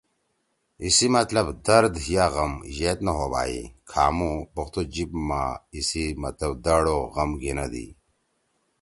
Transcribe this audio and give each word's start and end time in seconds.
ایِسی 0.81 1.07
مطلب 1.17 1.45
(درد 1.67 1.93
یا 2.13 2.25
غم) 2.33 2.53
یئد 2.77 2.99
نہ 3.05 3.11
ہوبھائی 3.17 3.61
کھامُو 3.89 4.31
پختو 4.53 4.81
جیِب 4.93 5.11
ما 5.27 5.41
ایِسی 5.75 6.05
مطلب 6.23 6.51
ڈڑ 6.63 6.83
او 6.91 6.99
غم 7.15 7.31
گھیِنَدی۔ 7.41 7.87